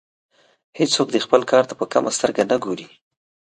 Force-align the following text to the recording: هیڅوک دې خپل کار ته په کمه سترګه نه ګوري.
هیڅوک 0.79 1.07
دې 1.11 1.19
خپل 1.25 1.41
کار 1.51 1.63
ته 1.69 1.73
په 1.79 1.85
کمه 1.93 2.11
سترګه 2.17 2.43
نه 2.51 2.57
ګوري. 2.63 2.87